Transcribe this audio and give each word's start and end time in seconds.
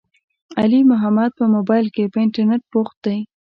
علي 0.59 0.79
محمد 0.91 1.31
په 1.39 1.45
مبائل 1.55 1.87
کې، 1.95 2.11
په 2.13 2.17
انترنيت 2.25 2.63
بوخت 2.71 2.97
دی. 3.05 3.17